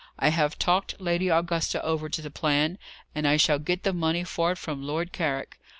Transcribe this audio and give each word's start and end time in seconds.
I 0.17 0.29
have 0.29 0.57
talked 0.57 0.99
Lady 0.99 1.29
Augusta 1.29 1.79
over 1.83 2.09
to 2.09 2.23
the 2.23 2.31
plan, 2.31 2.79
and 3.13 3.27
I 3.27 3.37
shall 3.37 3.59
get 3.59 3.83
the 3.83 3.93
money 3.93 4.23
for 4.23 4.53
it 4.53 4.57
from 4.57 4.81
Lord 4.81 5.11
Carrick. 5.11 5.59